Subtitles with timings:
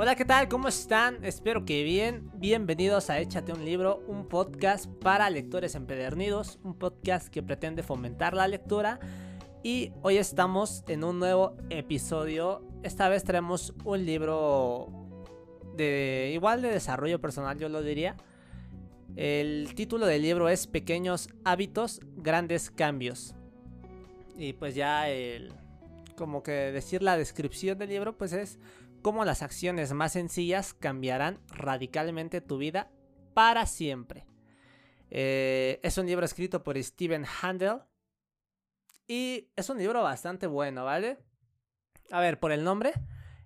[0.00, 0.48] Hola, ¿qué tal?
[0.48, 1.24] ¿Cómo están?
[1.24, 2.30] Espero que bien.
[2.36, 8.32] Bienvenidos a Échate un libro, un podcast para lectores empedernidos, un podcast que pretende fomentar
[8.32, 9.00] la lectura.
[9.64, 12.62] Y hoy estamos en un nuevo episodio.
[12.84, 14.86] Esta vez traemos un libro
[15.76, 18.16] de igual de desarrollo personal, yo lo diría.
[19.16, 23.34] El título del libro es Pequeños hábitos, grandes cambios.
[24.36, 25.52] Y pues ya el
[26.14, 28.58] como que decir la descripción del libro pues es
[29.02, 32.90] cómo las acciones más sencillas cambiarán radicalmente tu vida
[33.34, 34.26] para siempre.
[35.10, 37.80] Eh, es un libro escrito por Steven Handel
[39.06, 41.18] y es un libro bastante bueno, ¿vale?
[42.10, 42.92] A ver, por el nombre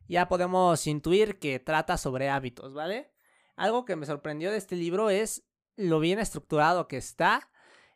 [0.08, 3.12] ya podemos intuir que trata sobre hábitos, ¿vale?
[3.56, 5.44] Algo que me sorprendió de este libro es
[5.76, 7.50] lo bien estructurado que está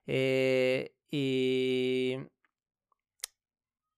[0.07, 2.17] eh, y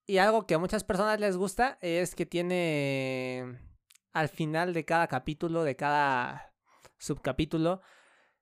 [0.08, 3.60] y algo que a muchas personas les gusta es que tiene
[4.14, 6.54] al final de cada capítulo, de cada
[6.96, 7.82] subcapítulo,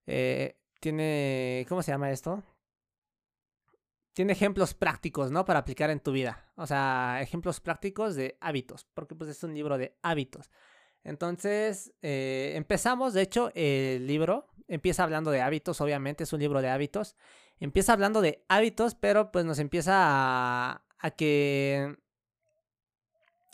[0.06, 2.44] eh, tiene, ¿cómo se llama esto?
[4.12, 5.44] Tiene ejemplos prácticos, ¿no?
[5.44, 6.52] Para aplicar en tu vida.
[6.54, 10.52] O sea, ejemplos prácticos de hábitos, porque pues es un libro de hábitos.
[11.02, 16.62] Entonces, eh, empezamos, de hecho, el libro empieza hablando de hábitos, obviamente es un libro
[16.62, 17.16] de hábitos.
[17.58, 21.96] Empieza hablando de hábitos, pero pues nos empieza a, a que,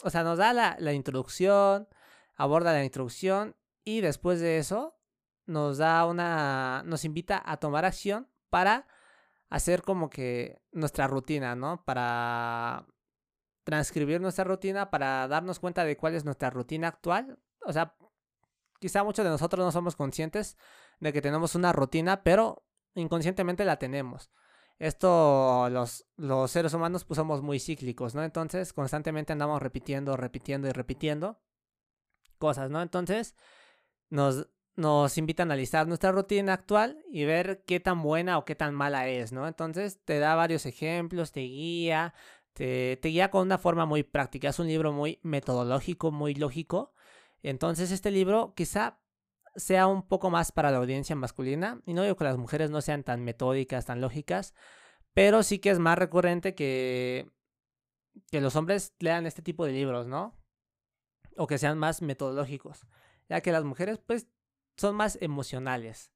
[0.03, 1.89] o sea, nos da la, introducción,
[2.37, 4.97] aborda la introducción y después de eso
[5.47, 8.87] nos da una, nos invita a tomar acción para
[9.51, 11.85] hacer como que nuestra rutina, ¿no?
[11.85, 12.87] Para
[13.65, 17.39] transcribir nuestra rutina, para darnos cuenta de cuál es nuestra rutina actual.
[17.65, 17.95] O sea,
[18.79, 20.57] quizá muchos de nosotros no somos conscientes
[21.01, 24.31] de que tenemos una rutina, pero inconscientemente la tenemos
[24.83, 28.25] esto los, los seres humanos pues somos muy cíclicos, ¿no?
[28.25, 31.41] Entonces constantemente andamos repitiendo, repitiendo y repitiendo
[32.39, 32.83] cosas, ¿no?
[32.83, 33.37] Entonces
[34.11, 38.57] nos, nos invita a analizar nuestra rutina actual y ver qué tan buena o qué
[38.57, 39.47] tan mala es, ¿no?
[39.47, 42.13] Entonces te da varios ejemplos, te guía,
[42.53, 44.49] te, te guía con una forma muy práctica.
[44.49, 46.93] Es un libro muy metodológico, muy lógico.
[47.45, 48.99] Entonces este libro quizá
[49.55, 51.81] sea un poco más para la audiencia masculina.
[51.87, 54.55] Y no digo que las mujeres no sean tan metódicas, tan lógicas,
[55.15, 57.31] pero sí que es más recurrente que,
[58.31, 60.39] que los hombres lean este tipo de libros, ¿no?
[61.37, 62.87] O que sean más metodológicos.
[63.29, 64.27] Ya que las mujeres, pues,
[64.77, 66.13] son más emocionales.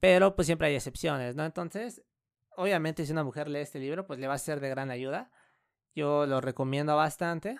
[0.00, 1.44] Pero, pues, siempre hay excepciones, ¿no?
[1.44, 2.02] Entonces,
[2.56, 5.30] obviamente, si una mujer lee este libro, pues le va a ser de gran ayuda.
[5.94, 7.58] Yo lo recomiendo bastante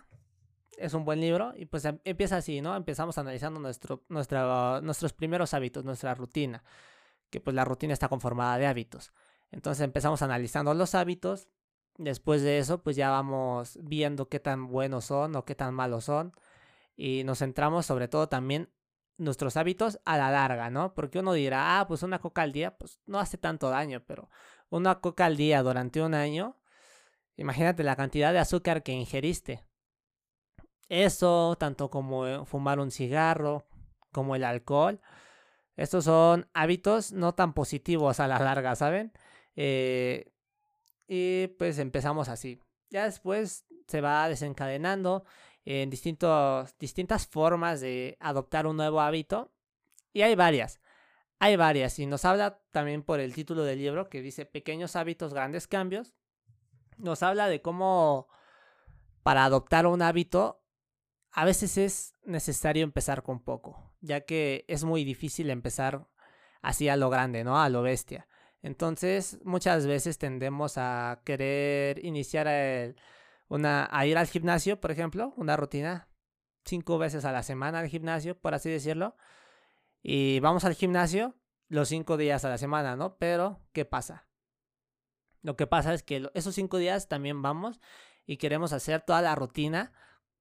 [0.78, 2.76] es un buen libro y pues em, empieza así, ¿no?
[2.76, 6.64] Empezamos analizando nuestro, nuestra, nuestros primeros hábitos, nuestra rutina,
[7.30, 9.12] que pues la rutina está conformada de hábitos.
[9.50, 11.48] Entonces empezamos analizando los hábitos,
[11.98, 16.04] después de eso pues ya vamos viendo qué tan buenos son o qué tan malos
[16.04, 16.32] son
[16.96, 18.70] y nos centramos sobre todo también
[19.18, 20.94] nuestros hábitos a la larga, ¿no?
[20.94, 24.30] Porque uno dirá, ah, pues una coca al día, pues no hace tanto daño, pero
[24.70, 26.56] una coca al día durante un año,
[27.36, 29.64] imagínate la cantidad de azúcar que ingeriste
[30.92, 33.64] eso, tanto como eh, fumar un cigarro,
[34.12, 35.00] como el alcohol.
[35.74, 39.10] Estos son hábitos no tan positivos a la larga, ¿saben?
[39.56, 40.30] Eh,
[41.08, 42.60] y pues empezamos así.
[42.90, 45.24] Ya después se va desencadenando
[45.64, 49.50] en distintos, distintas formas de adoptar un nuevo hábito.
[50.12, 50.82] Y hay varias.
[51.38, 51.98] Hay varias.
[51.98, 56.12] Y nos habla también por el título del libro que dice Pequeños hábitos, grandes cambios.
[56.98, 58.28] Nos habla de cómo
[59.22, 60.61] para adoptar un hábito
[61.32, 66.06] a veces es necesario empezar con poco, ya que es muy difícil empezar
[66.60, 67.60] así a lo grande, ¿no?
[67.60, 68.28] A lo bestia.
[68.60, 72.94] Entonces, muchas veces tendemos a querer iniciar
[73.48, 76.08] una, a ir al gimnasio, por ejemplo, una rutina,
[76.64, 79.16] cinco veces a la semana al gimnasio, por así decirlo.
[80.02, 81.34] Y vamos al gimnasio
[81.68, 83.16] los cinco días a la semana, ¿no?
[83.16, 84.28] Pero, ¿qué pasa?
[85.40, 87.80] Lo que pasa es que esos cinco días también vamos
[88.26, 89.92] y queremos hacer toda la rutina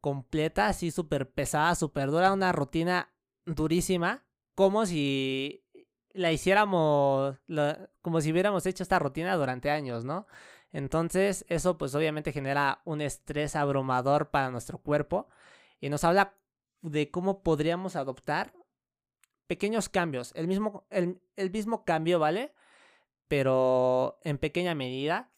[0.02, 3.14] completa, así súper pesada, súper dura, una rutina
[3.46, 4.26] durísima,
[4.56, 5.64] como si
[6.14, 7.38] la hiciéramos,
[8.02, 10.28] como si hubiéramos hecho esta rutina durante años, ¿no?
[10.72, 15.28] Entonces, eso pues obviamente genera un estrés abrumador para nuestro cuerpo
[15.80, 16.36] y nos habla
[16.82, 18.54] de cómo podríamos adoptar
[19.48, 22.54] pequeños cambios, el mismo, el, el mismo cambio, ¿vale?
[23.28, 25.32] Pero en pequeña medida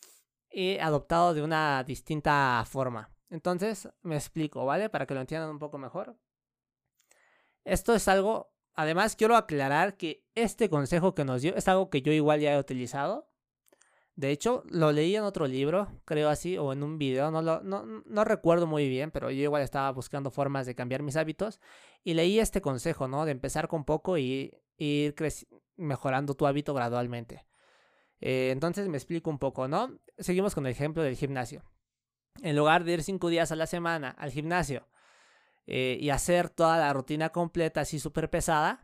[0.52, 3.13] y adoptado de una distinta forma.
[3.34, 4.90] Entonces, me explico, ¿vale?
[4.92, 6.16] Para que lo entiendan un poco mejor.
[7.64, 12.04] Esto es algo, además quiero aclarar que este consejo que nos dio es algo que
[12.04, 13.28] yo igual ya he utilizado.
[14.16, 17.64] De hecho, lo leí en otro libro, creo así, o en un video, no, lo,
[17.64, 21.60] no, no recuerdo muy bien, pero yo igual estaba buscando formas de cambiar mis hábitos
[22.04, 23.26] y leí este consejo, ¿no?
[23.26, 25.16] De empezar con poco y, ir
[25.76, 27.48] mejorando tu hábito gradualmente.
[28.22, 29.98] Eh, entonces me explico un poco, ¿no?
[30.20, 31.64] Seguimos con el ejemplo del gimnasio.
[32.42, 34.88] En lugar de ir cinco días a la semana al gimnasio
[35.68, 38.82] eh, y hacer toda la rutina completa así súper pesada,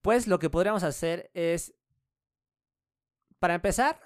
[0.00, 1.74] pues lo que podríamos hacer es,
[3.38, 4.00] para empezar,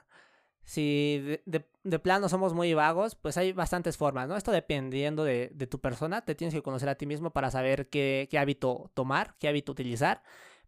[0.64, 4.37] si de, plano somos muy vagos, pues hay bastantes formas, ¿no?
[4.37, 8.26] Esto dependiendo de, tu persona, te tienes que conocer a ti mismo para saber qué,
[8.31, 10.23] qué, hábito tomar, qué hábito utilizar.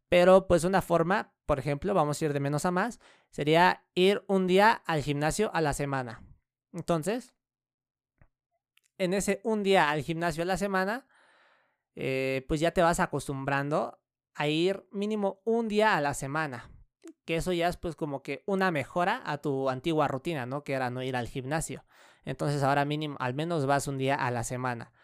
[0.09, 3.01] Pero pues una forma, por ejemplo, vamos a ir de menos a más,
[3.31, 6.23] sería ir un día al gimnasio a la semana.
[6.73, 7.35] Entonces,
[8.99, 11.07] en ese un día al gimnasio a la semana,
[11.95, 13.99] eh, pues ya te vas acostumbrando
[14.35, 16.71] a ir mínimo un día a la semana
[17.29, 20.65] que eso ya es pues como que una mejora a tu antigua rutina, ¿no?
[20.65, 21.85] Que era no ir al gimnasio.
[22.25, 24.95] Entonces ahora mínimo, al menos vas un día a la semana.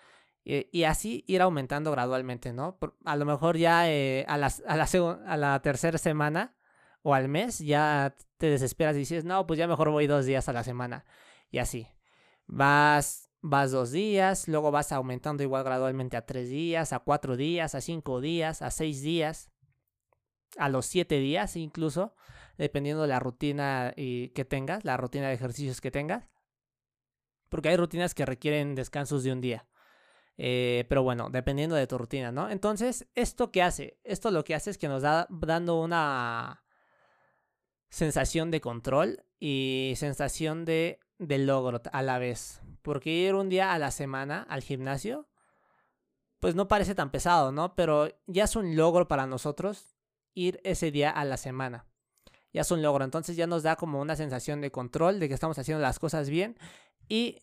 [0.42, 2.78] Y, así ir aumentando gradualmente, ¿no?
[3.04, 6.56] a lo mejor ya eh, a, la, a, la tercera semana
[7.02, 10.48] o al mes ya te desesperas y dices, no, pues ya mejor voy dos días
[10.48, 11.04] a la semana.
[11.50, 11.88] Y así.
[12.46, 17.74] Vas, vas dos días, luego vas aumentando igual gradualmente a tres días, a cuatro días,
[17.74, 19.54] a cinco días, a seis días
[20.58, 22.14] a los 7 días incluso,
[22.56, 26.28] dependiendo de la rutina que tengas, la rutina de ejercicios que tengas.
[27.48, 29.68] Porque hay rutinas que requieren descansos de un día.
[30.36, 32.50] Eh, pero bueno, dependiendo de tu rutina, ¿no?
[32.50, 34.00] Entonces, ¿esto qué hace?
[34.02, 36.64] Esto lo que hace es que nos da dando una
[37.90, 42.60] sensación de control y sensación de, de logro a la vez.
[42.82, 45.28] Porque ir un día a la semana al gimnasio,
[46.40, 47.74] pues no parece tan pesado, ¿no?
[47.74, 49.96] Pero ya es un logro para nosotros
[50.34, 51.86] ir ese día a la semana.
[52.52, 55.34] Ya es un logro, entonces ya nos da como una sensación de control, de que
[55.34, 56.56] estamos haciendo las cosas bien
[57.08, 57.40] y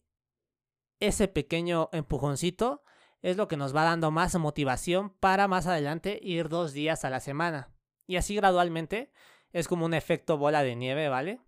[1.00, 2.84] ese pequeño empujoncito
[3.22, 7.10] es lo que nos va dando más motivación para más adelante ir dos días a
[7.10, 7.70] la semana.
[8.08, 9.12] Y así gradualmente
[9.52, 11.42] es como un efecto bola de nieve, ¿vale?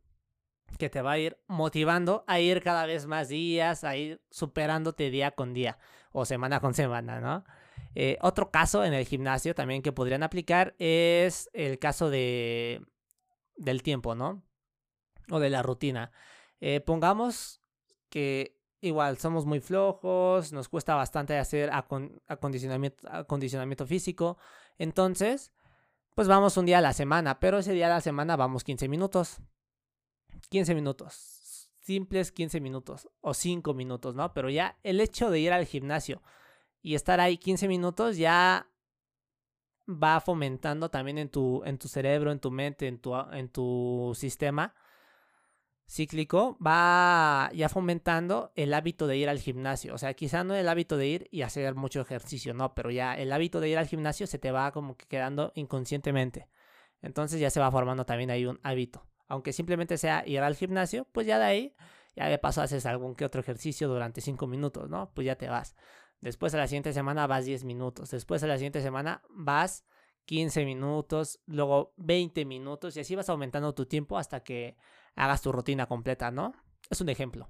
[0.78, 5.10] Que te va a ir motivando a ir cada vez más días, a ir superándote
[5.10, 5.78] día con día
[6.12, 7.44] o semana con semana, ¿no?
[7.96, 12.81] Eh, otro caso en el gimnasio también que podrían aplicar es el caso de
[13.56, 14.44] del tiempo, ¿no?
[15.30, 16.12] O de la rutina.
[16.60, 17.62] Eh, pongamos
[18.10, 21.70] que igual somos muy flojos, nos cuesta bastante hacer
[22.28, 24.38] acondicionamiento, acondicionamiento físico.
[24.78, 25.54] Entonces,
[26.16, 28.88] pues vamos un día a la semana, pero ese día a la semana vamos 15
[28.88, 29.38] minutos.
[30.54, 31.72] 15 minutos.
[31.80, 34.36] Simples 15 minutos o 5 minutos, ¿no?
[34.36, 36.22] Pero ya el hecho de ir al gimnasio
[36.84, 38.68] y estar ahí 15 minutos ya
[39.90, 44.14] va fomentando también en tu, en tu cerebro, en tu mente, en tu, en tu
[44.16, 44.76] sistema
[45.88, 49.96] cíclico, va ya fomentando el hábito de ir al gimnasio.
[49.96, 53.16] O sea, quizá no el hábito de ir y hacer mucho ejercicio, no, pero ya
[53.16, 56.48] el hábito de ir al gimnasio se te va como que quedando inconscientemente.
[57.02, 59.04] Entonces ya se va formando también ahí un hábito.
[59.28, 61.75] Aunque simplemente sea ir al gimnasio, pues ya de ahí,
[62.16, 65.12] ya de paso haces algún que otro ejercicio durante 5 minutos, ¿no?
[65.14, 65.75] Pues ya te vas.
[66.22, 68.12] Después a la siguiente semana vas 10 minutos.
[68.12, 69.86] Después a la siguiente semana vas
[70.25, 74.78] 15 minutos, luego 20 minutos y así vas aumentando tu tiempo hasta que
[75.16, 76.54] hagas tu rutina completa, ¿no?
[76.90, 77.50] Es un ejemplo.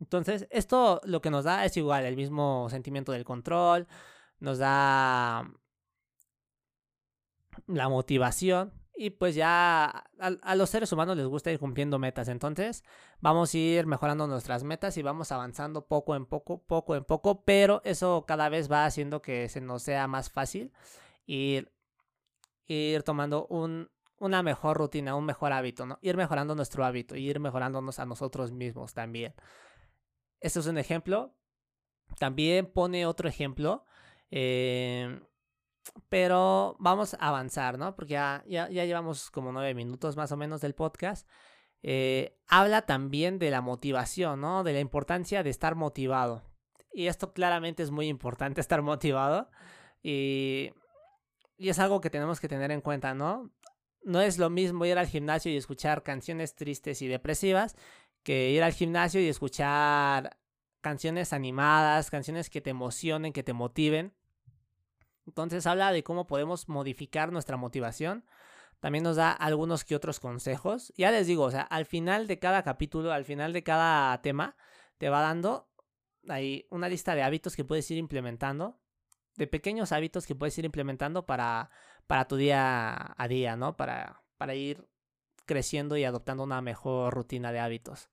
[0.00, 3.86] Entonces, esto lo que nos da es igual, el mismo sentimiento del control,
[4.38, 5.50] nos da
[7.66, 12.28] la motivación y pues ya a, los seres humanos les gusta ir cumpliendo metas.
[12.28, 12.84] Entonces
[13.20, 17.44] vamos a ir mejorando nuestras metas y vamos avanzando poco en poco, poco en poco.
[17.44, 20.72] Pero eso cada vez va haciendo que se nos sea más fácil
[21.26, 21.72] ir,
[22.66, 25.98] ir tomando un, una mejor rutina, un mejor hábito, ¿no?
[26.00, 29.34] Ir mejorando nuestro hábito, ir mejorándonos a nosotros mismos también.
[30.40, 31.34] Este es un ejemplo.
[32.18, 33.84] También pone otro ejemplo.
[34.30, 35.20] Eh,
[36.08, 37.94] pero vamos a avanzar, ¿no?
[37.94, 41.28] Porque ya, ya, llevamos como nueve minutos más o menos del podcast.
[41.82, 44.64] Eh, habla también de la motivación, ¿no?
[44.64, 46.42] De la importancia de estar motivado.
[46.92, 49.50] Y esto claramente es muy importante, estar motivado.
[50.02, 50.72] Y,
[51.56, 53.50] y es algo que tenemos que tener en cuenta, ¿no?
[54.02, 57.74] No es lo mismo ir al gimnasio y escuchar canciones tristes y depresivas
[58.24, 60.38] que ir al gimnasio y escuchar
[60.80, 64.14] canciones animadas, canciones que te emocionen, que te motiven.
[65.26, 68.24] Entonces habla de cómo podemos modificar nuestra motivación.
[68.80, 70.92] También nos da algunos que otros consejos.
[70.96, 74.56] Ya les digo, o sea, al final de cada capítulo, al final de cada tema,
[74.98, 75.70] te va dando
[76.28, 78.78] ahí una lista de hábitos que puedes ir implementando,
[79.36, 81.70] de pequeños hábitos que puedes ir implementando para,
[82.06, 83.76] para tu día a día, ¿no?
[83.76, 84.86] Para, para ir
[85.46, 88.10] creciendo y adoptando una mejor rutina de hábitos.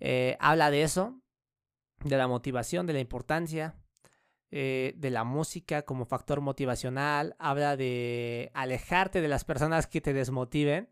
[0.00, 1.20] Eh, habla de eso,
[2.04, 3.76] de la motivación, de la importancia,
[4.50, 10.12] eh, de la música como factor motivacional, habla de alejarte de las personas que te
[10.12, 10.88] desmotiven,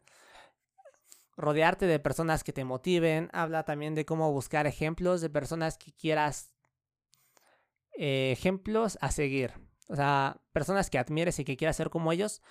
[1.36, 5.92] rodearte de personas que te motiven, habla también de cómo buscar ejemplos de personas que
[5.92, 6.52] quieras,
[7.96, 9.52] eh, ejemplos a seguir,
[9.88, 12.42] o sea, personas que admires y que quieras ser como ellos,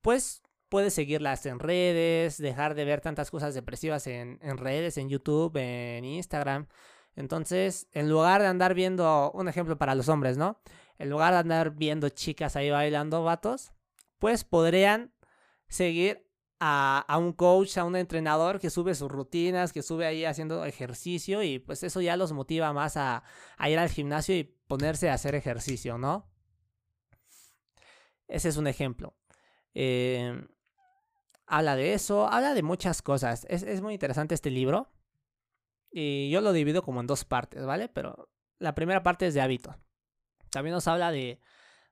[0.00, 5.08] pues puedes seguirlas en redes, dejar de ver tantas cosas depresivas en, en redes, en
[5.08, 6.68] YouTube, en Instagram.
[7.16, 10.60] Entonces, en lugar de andar viendo, un ejemplo para los hombres, ¿no?
[10.98, 13.72] En lugar de andar viendo chicas ahí bailando vatos,
[14.18, 15.12] pues podrían
[15.68, 16.26] seguir
[16.64, 21.42] a, un coach, a un entrenador que sube sus rutinas, que sube ahí haciendo ejercicio
[21.42, 23.24] y pues eso ya los motiva más a,
[23.56, 26.30] a ir al gimnasio y ponerse a hacer ejercicio, ¿no?
[28.28, 29.16] Ese es un ejemplo.
[29.74, 30.40] Eh,
[31.46, 33.44] habla de eso, habla de muchas cosas.
[33.48, 34.88] Es, es muy interesante este libro.
[35.92, 37.88] Y yo lo divido como en dos partes, ¿vale?
[37.88, 39.76] Pero la primera parte es de hábitos.
[40.50, 41.38] También nos habla de,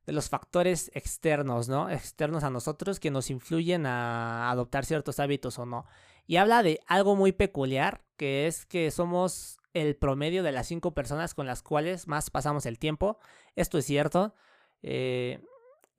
[0.07, 1.91] de los factores externos, ¿no?
[1.91, 5.85] Externos a nosotros que nos influyen a adoptar ciertos hábitos o no.
[6.27, 10.95] Y habla de algo muy peculiar, que es que somos el promedio de las cinco
[10.95, 13.19] personas con las cuales más pasamos el tiempo.
[13.55, 14.35] Esto es cierto.
[14.83, 15.41] Eh,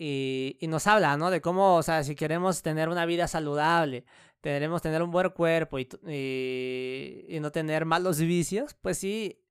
[0.04, 1.30] y, nos habla, ¿no?
[1.30, 4.04] De cómo, o sea, si queremos tener una vida saludable,
[4.42, 9.44] queremos tener un buen cuerpo y, y, y no tener malos vicios, pues sí,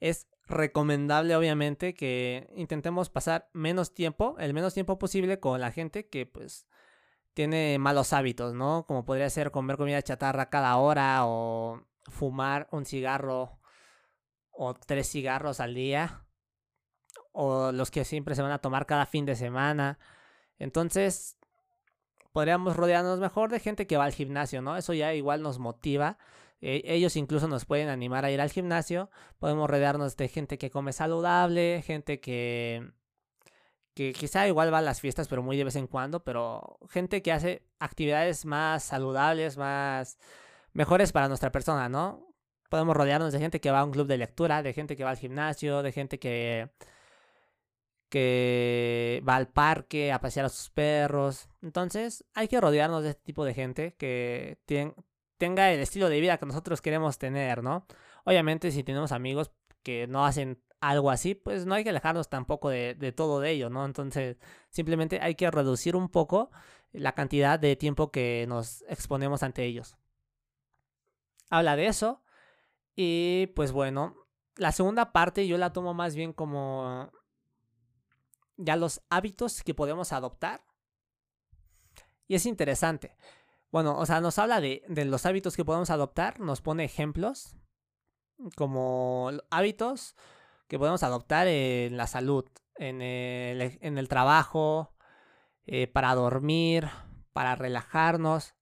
[0.00, 6.08] es recomendable obviamente que intentemos pasar menos tiempo, el menos tiempo posible con la gente
[6.08, 6.66] que pues
[7.34, 8.86] tiene malos hábitos, ¿no?
[8.88, 13.60] Como podría ser comer comida chatarra cada hora o fumar un cigarro
[14.50, 16.25] o tres cigarros al día
[17.36, 19.98] o los que siempre se van a tomar cada fin de semana.
[20.58, 21.36] Entonces,
[22.32, 24.76] podríamos rodearnos mejor de gente que va al gimnasio, ¿no?
[24.76, 26.18] Eso ya igual nos motiva.
[26.60, 29.10] E ellos incluso nos pueden animar a ir al gimnasio.
[29.38, 32.92] Podemos rodearnos de gente que come saludable, gente que
[33.94, 37.22] que quizá igual va a las fiestas, pero muy de vez en cuando, pero gente
[37.22, 40.18] que hace actividades más saludables, más
[40.74, 42.26] mejores para nuestra persona, ¿no?
[42.68, 45.10] Podemos rodearnos de gente que va a un club de lectura, de gente que va
[45.10, 46.70] al gimnasio, de gente que
[48.08, 51.48] que va al parque a pasear a sus perros.
[51.62, 54.58] Entonces hay que rodearnos de este tipo de gente que
[55.38, 57.86] tenga el estilo de vida que nosotros queremos tener, ¿no?
[58.24, 62.68] Obviamente si tenemos amigos que no hacen algo así, pues no hay que alejarnos tampoco
[62.70, 63.84] de, de todo de ello, ¿no?
[63.84, 64.38] Entonces
[64.70, 66.50] simplemente hay que reducir un poco
[66.92, 69.96] la cantidad de tiempo que nos exponemos ante ellos.
[71.50, 72.22] Habla de eso.
[72.94, 74.16] Y pues bueno,
[74.56, 77.10] la segunda parte yo la tomo más bien como
[78.56, 80.64] ya los hábitos que podemos adoptar.
[82.28, 83.16] Y es interesante.
[83.70, 87.56] Bueno, o sea, nos habla de, de los hábitos que podemos adoptar, nos pone ejemplos
[88.54, 90.14] como hábitos
[90.68, 92.44] que podemos adoptar en la salud,
[92.76, 94.94] en el, en el trabajo,
[95.66, 96.88] eh, para dormir,
[97.32, 98.54] para relajarnos.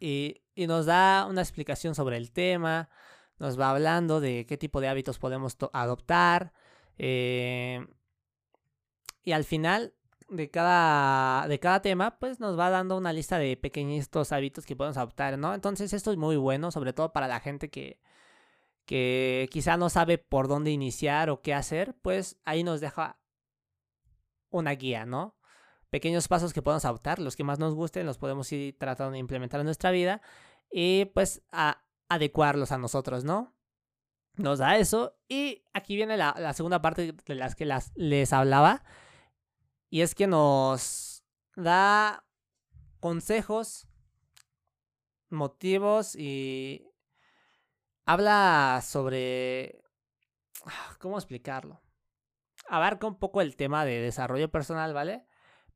[0.00, 2.88] Y, y, nos da una explicación sobre el tema,
[3.38, 6.52] nos va hablando de qué tipo de hábitos podemos adoptar.
[6.98, 7.86] Eh,
[9.28, 9.92] y al final
[10.30, 14.74] de cada, de cada tema, pues nos va dando una lista de pequeñitos hábitos que
[14.74, 15.52] podemos adoptar, ¿no?
[15.52, 18.00] Entonces esto es muy bueno, sobre todo para la gente que,
[18.86, 23.18] que quizá no sabe por dónde iniciar o qué hacer, pues ahí nos deja
[24.48, 25.36] una guía, ¿no?
[25.90, 29.18] Pequeños pasos que podemos adoptar, los que más nos gusten, los podemos ir tratando de
[29.18, 30.22] implementar en nuestra vida
[30.70, 33.52] y pues a adecuarlos a nosotros, ¿no?
[34.36, 38.32] Nos da eso y aquí viene la, la segunda parte de las que las, les
[38.32, 38.84] hablaba,
[39.90, 41.24] y es que nos
[41.56, 42.24] da
[43.00, 43.88] consejos,
[45.30, 46.90] motivos y
[48.04, 49.82] habla sobre...
[50.64, 51.80] Ah, ¿Cómo explicarlo?
[52.68, 55.26] Abarca un poco el tema de desarrollo personal, ¿vale?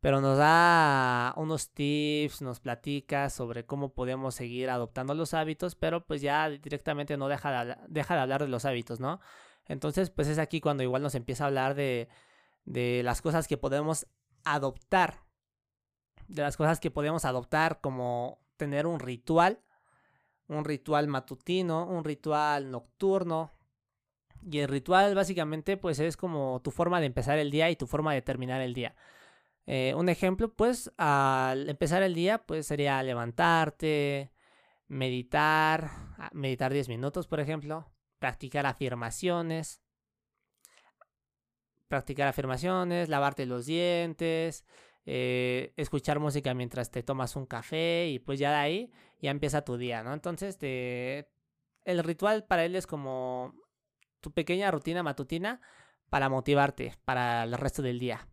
[0.01, 6.05] Pero nos da unos tips, nos platica sobre cómo podemos seguir adoptando los hábitos, pero
[6.05, 9.21] pues ya directamente no deja de, de hablar de los hábitos, ¿no?
[9.67, 12.09] Entonces, pues es aquí cuando igual nos empieza a hablar de
[12.65, 14.07] de las cosas que podemos
[14.45, 15.23] adoptar,
[16.29, 19.61] de las cosas que podemos adoptar como tener un ritual,
[20.49, 23.53] un ritual matutino, un ritual nocturno.
[24.51, 27.87] Y el ritual básicamente pues es como tu forma de empezar el día y tu
[27.87, 28.97] forma de terminar el día.
[29.67, 34.33] Eh, un ejemplo pues al empezar el día pues sería levantarte,
[34.89, 35.91] meditar,
[36.33, 39.81] meditar 10 minutos por ejemplo, practicar afirmaciones,
[41.93, 44.65] practicar afirmaciones, lavarte los dientes,
[45.05, 49.63] eh, escuchar música mientras te tomas un café y pues ya de ahí ya empieza
[49.63, 50.15] tu día, ¿no?
[50.15, 53.53] Entonces el ritual para él es como
[54.23, 55.61] tu pequeña rutina matutina
[56.09, 58.27] para motivarte para el resto del día.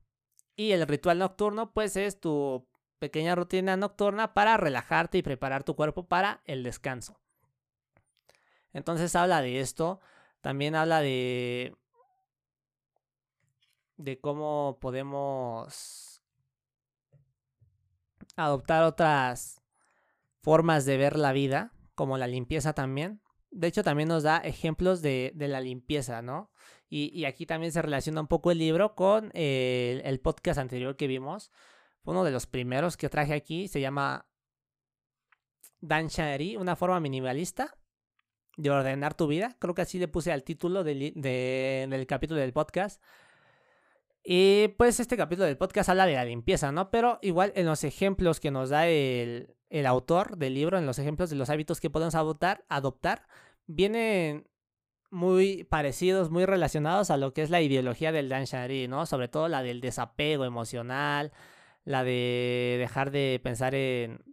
[0.55, 2.65] Y el ritual nocturno pues es tu
[2.97, 7.19] pequeña rutina nocturna para relajarte y preparar tu cuerpo para el descanso.
[8.71, 9.99] Entonces habla de esto,
[10.39, 11.75] también habla de
[13.99, 16.23] de cómo podemos
[18.37, 19.61] adoptar otras
[20.41, 23.21] formas de ver la vida, como la limpieza también.
[23.51, 26.49] De hecho, también nos da ejemplos de, la limpieza, ¿no?
[26.87, 31.07] Y, aquí también se relaciona un poco el libro con el, el podcast anterior que
[31.07, 31.51] vimos.
[32.01, 33.67] Fue uno de los primeros que traje aquí.
[33.67, 34.27] Se llama
[35.81, 37.75] Dan Shari, una forma minimalista
[38.55, 39.57] de ordenar tu vida.
[39.59, 43.01] Creo que así le puse al título del capítulo del podcast.
[44.23, 46.91] Y pues este capítulo del podcast habla de la limpieza, ¿no?
[46.91, 51.29] Pero igual en los ejemplos que nos da el, autor del libro, en los ejemplos
[51.29, 53.27] de los hábitos que podemos adoptar, adoptar,
[53.65, 54.49] vienen
[55.11, 59.05] muy parecidos, muy relacionados a lo que es la ideología del Dan Shari, ¿no?
[59.05, 61.31] Sobre todo la del desapego emocional,
[61.85, 64.23] la de dejar de pensar en,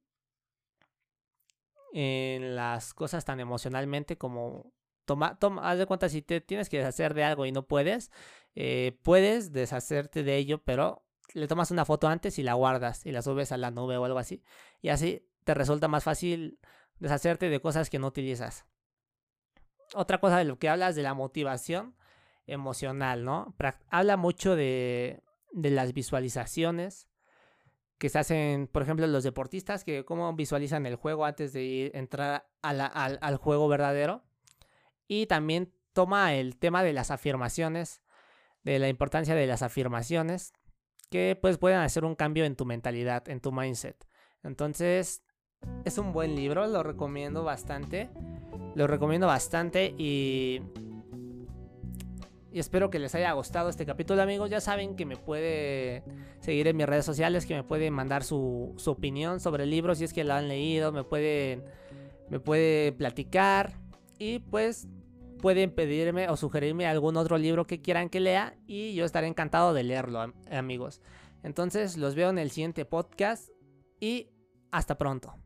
[1.93, 4.73] en las cosas tan emocionalmente como
[5.07, 8.11] toma, toma, haz de cuenta si te tienes que deshacer de algo y no puedes,
[8.55, 13.13] eh, puedes deshacerte de ello, pero le tomas una foto antes y la guardas y
[13.13, 14.43] la subes a la nube o algo así.
[14.81, 16.59] Y así te resulta más fácil
[16.99, 18.67] deshacerte de cosas que no utilizas.
[19.95, 21.95] Otra cosa de lo que hablas de la motivación
[22.47, 23.55] emocional, ¿no?
[23.91, 25.23] habla mucho de,
[25.53, 27.09] las visualizaciones
[27.99, 32.47] que se hacen, por ejemplo, los deportistas, que cómo visualizan el juego antes de entrar
[32.63, 34.26] al, al juego verdadero.
[35.09, 38.03] Y también toma el tema de las afirmaciones,
[38.65, 40.53] de la importancia de las afirmaciones,
[41.11, 44.07] que pues pueden hacer un cambio en tu mentalidad, en tu mindset.
[44.43, 45.23] Entonces,
[45.85, 48.11] es un buen libro, lo recomiendo bastante.
[48.75, 50.61] Lo recomiendo bastante y
[52.57, 54.49] y espero que les haya gustado este capítulo, amigos.
[54.49, 56.03] Ya saben que me puede
[56.41, 60.05] seguir en mis redes sociales, que me pueden mandar su, opinión sobre el libro si
[60.05, 61.65] es que lo han leído, me pueden,
[62.31, 63.75] me puede platicar
[64.19, 64.89] y pues
[65.47, 69.75] pueden pedirme o sugerirme algún otro libro que quieran que lea y yo estaré encantado
[69.75, 71.01] de leerlo, amigos.
[71.45, 73.51] Entonces los veo en el siguiente podcast
[74.01, 74.27] y
[74.73, 75.37] hasta pronto.